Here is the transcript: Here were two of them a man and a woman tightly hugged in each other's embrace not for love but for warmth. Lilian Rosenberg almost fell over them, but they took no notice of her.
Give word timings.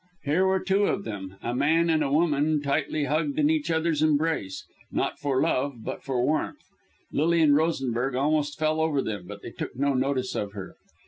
Here 0.23 0.47
were 0.47 0.59
two 0.59 0.85
of 0.85 1.03
them 1.03 1.35
a 1.43 1.53
man 1.53 1.87
and 1.91 2.03
a 2.03 2.11
woman 2.11 2.59
tightly 2.63 3.03
hugged 3.03 3.37
in 3.37 3.51
each 3.51 3.69
other's 3.69 4.01
embrace 4.01 4.65
not 4.91 5.19
for 5.19 5.39
love 5.39 5.83
but 5.83 6.01
for 6.01 6.25
warmth. 6.25 6.57
Lilian 7.11 7.53
Rosenberg 7.53 8.15
almost 8.15 8.57
fell 8.57 8.81
over 8.81 9.03
them, 9.03 9.25
but 9.27 9.43
they 9.43 9.51
took 9.51 9.75
no 9.75 9.93
notice 9.93 10.33
of 10.33 10.53
her. 10.53 10.73